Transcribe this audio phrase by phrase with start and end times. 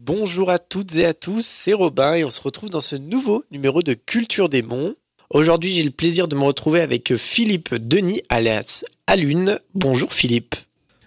[0.00, 3.44] Bonjour à toutes et à tous, c'est Robin et on se retrouve dans ce nouveau
[3.50, 4.94] numéro de Culture des Monts.
[5.28, 9.58] Aujourd'hui, j'ai le plaisir de me retrouver avec Philippe Denis, alias Alune.
[9.74, 10.54] Bonjour Philippe.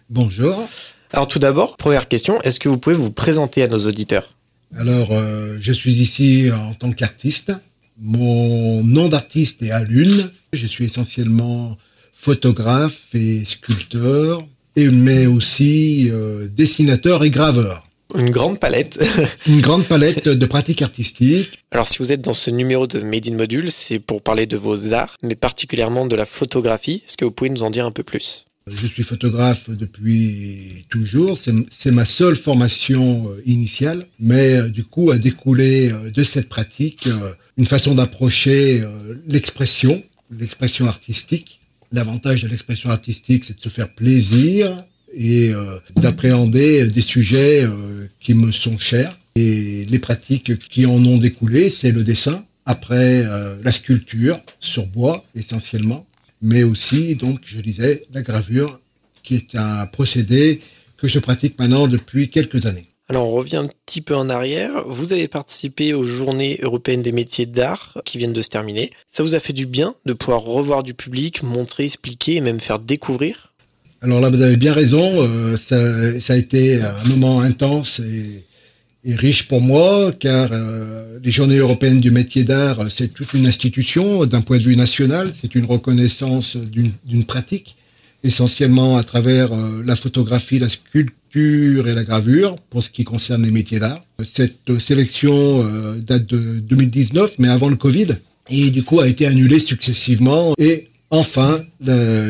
[0.09, 0.67] Bonjour.
[1.13, 4.35] Alors tout d'abord, première question, est-ce que vous pouvez vous présenter à nos auditeurs?
[4.75, 7.53] Alors, euh, je suis ici en tant qu'artiste.
[7.97, 10.31] Mon nom d'artiste est Alune.
[10.51, 11.77] Je suis essentiellement
[12.13, 14.45] photographe et sculpteur,
[14.75, 17.87] et, mais aussi euh, dessinateur et graveur.
[18.15, 18.99] Une grande palette.
[19.47, 21.59] Une grande palette de pratiques artistiques.
[21.71, 24.57] Alors si vous êtes dans ce numéro de Made in Module, c'est pour parler de
[24.57, 27.03] vos arts, mais particulièrement de la photographie.
[27.07, 28.45] Est-ce que vous pouvez nous en dire un peu plus?
[28.67, 31.39] Je suis photographe depuis toujours.
[31.71, 36.47] C'est ma seule formation euh, initiale, mais euh, du coup a découlé euh, de cette
[36.47, 37.09] pratique
[37.57, 38.83] une façon d'approcher
[39.27, 41.59] l'expression, l'expression artistique.
[41.91, 48.07] L'avantage de l'expression artistique, c'est de se faire plaisir et euh, d'appréhender des sujets euh,
[48.19, 49.17] qui me sont chers.
[49.35, 54.85] Et les pratiques qui en ont découlé, c'est le dessin, après euh, la sculpture sur
[54.85, 56.05] bois essentiellement,
[56.41, 58.79] mais aussi, donc, je disais, la gravure,
[59.23, 60.61] qui est un procédé
[60.97, 62.87] que je pratique maintenant depuis quelques années.
[63.11, 64.87] Alors on revient un petit peu en arrière.
[64.87, 68.91] Vous avez participé aux Journées européennes des métiers d'art qui viennent de se terminer.
[69.09, 72.61] Ça vous a fait du bien de pouvoir revoir du public, montrer, expliquer et même
[72.61, 73.50] faire découvrir?
[74.03, 75.21] Alors là, vous avez bien raison.
[75.21, 78.43] Euh, ça, a été un moment intense et,
[79.05, 84.25] riche pour moi, car euh, les Journées européennes du métier d'art, c'est toute une institution
[84.25, 85.33] d'un point de vue national.
[85.39, 87.75] C'est une reconnaissance d'une pratique,
[88.23, 93.43] essentiellement à travers euh, la photographie, la sculpture et la gravure, pour ce qui concerne
[93.43, 94.03] les métiers d'art.
[94.25, 95.63] Cette sélection
[95.99, 98.17] date de 2019, mais avant le Covid,
[98.49, 100.53] et du coup a été annulée successivement.
[100.57, 101.63] Et enfin,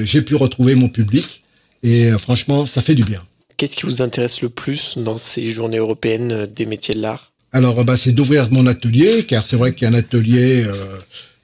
[0.04, 1.41] j'ai pu retrouver mon public
[1.84, 3.24] et euh, franchement, ça fait du bien.
[3.58, 7.32] Qu'est-ce qui vous intéresse le plus dans ces journées européennes euh, des métiers de l'art?
[7.54, 10.98] Alors, bah, c'est d'ouvrir mon atelier, car c'est vrai qu'un atelier, euh,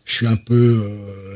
[0.05, 0.89] je suis un peu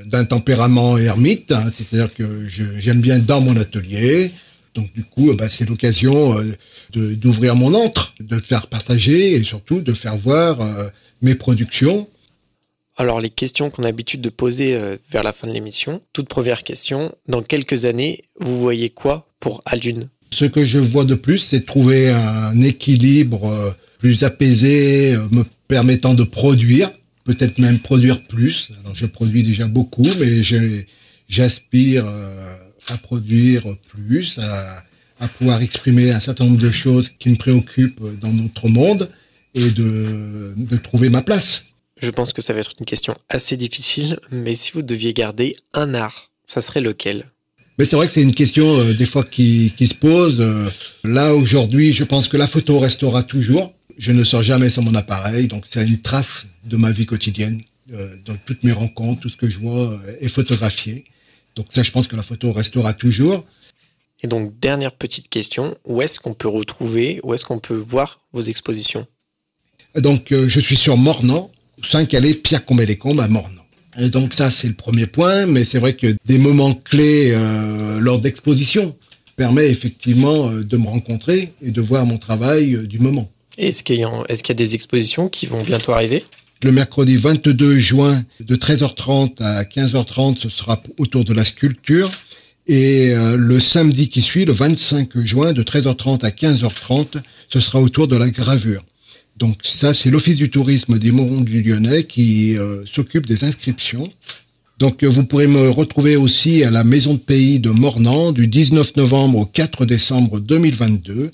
[0.06, 4.32] d'un tempérament ermite, hein, c'est-à-dire que j'aime bien dans mon atelier.
[4.74, 6.42] Donc du coup, bah, c'est l'occasion
[6.94, 10.60] d'ouvrir mon antre, de le faire partager et surtout de faire voir
[11.22, 12.08] mes productions
[13.02, 16.02] alors les questions qu'on a l'habitude de poser euh, vers la fin de l'émission.
[16.14, 21.04] Toute première question, dans quelques années, vous voyez quoi pour Alune Ce que je vois
[21.04, 26.92] de plus, c'est trouver un équilibre euh, plus apaisé, euh, me permettant de produire,
[27.24, 28.72] peut-être même produire plus.
[28.94, 30.44] Je produis déjà beaucoup, mais
[31.28, 32.06] j'aspire
[32.88, 38.34] à produire plus, à, pouvoir exprimer un certain nombre de choses qui me préoccupent dans
[38.34, 39.10] notre monde
[39.56, 41.64] et de trouver ma place.
[42.02, 45.56] Je pense que ça va être une question assez difficile, mais si vous deviez garder
[45.74, 47.26] un art, ça serait lequel?
[47.78, 50.38] Mais c'est vrai que c'est une question euh, des fois qui, qui se pose.
[50.40, 50.70] Euh,
[51.04, 53.74] là aujourd'hui, je pense que la photo restera toujours.
[53.98, 57.62] Je ne sors jamais sans mon appareil, donc c'est une trace de ma vie quotidienne.
[57.94, 61.06] Euh, dans toutes mes rencontres, tout ce que je vois est photographié.
[61.56, 63.46] Donc ça, je pense que la photo restera toujours.
[64.24, 68.22] Et donc dernière petite question, où est-ce qu'on peut retrouver, où est-ce qu'on peut voir
[68.34, 69.04] vos expositions?
[69.96, 71.51] Donc je suis sur Mornan,
[71.84, 73.62] 5 allées Pierre Combet-les-Combes à Mornan.
[73.98, 78.00] Et donc ça, c'est le premier point, mais c'est vrai que des moments clés euh,
[78.00, 78.96] lors d'exposition
[79.36, 83.30] permet effectivement euh, de me rencontrer et de voir mon travail euh, du moment.
[83.58, 86.24] Est-ce qu'il y, a des expositions qui vont bientôt arriver?
[86.64, 92.10] Le mercredi 22 juin, de 13h30 à 15h30, ce sera autour de la sculpture.
[92.68, 97.18] Et le samedi qui suit, le 25 juin, de 13h30 à 15h30,
[97.50, 98.84] ce sera autour de la gravure.
[99.42, 104.14] Donc ça, c'est l'Office du tourisme des Monts du Lyonnais qui euh, s'occupe des inscriptions.
[104.78, 108.46] Donc euh, vous pourrez me retrouver aussi à la Maison de Pays de Mornan du
[108.46, 111.32] 19 novembre au 4 décembre 2022,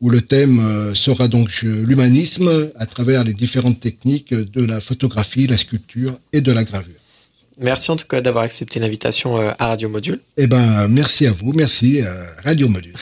[0.00, 5.46] où le thème euh, sera donc l'humanisme à travers les différentes techniques de la photographie,
[5.46, 6.94] la sculpture et de la gravure.
[7.60, 10.20] Merci en tout cas d'avoir accepté l'invitation à Radio Module.
[10.38, 12.94] Eh ben, merci à vous, merci à Radio Module.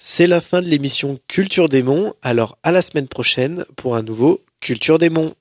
[0.00, 4.02] C'est la fin de l'émission Culture des Monts, alors à la semaine prochaine pour un
[4.02, 5.34] nouveau Culture des Monts.